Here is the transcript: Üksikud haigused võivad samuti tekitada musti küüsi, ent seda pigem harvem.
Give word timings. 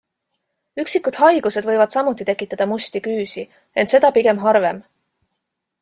Üksikud 0.83 1.19
haigused 1.23 1.67
võivad 1.69 1.93
samuti 1.97 2.27
tekitada 2.31 2.67
musti 2.73 3.03
küüsi, 3.09 3.47
ent 3.83 3.93
seda 3.95 4.13
pigem 4.19 4.43
harvem. 4.49 4.83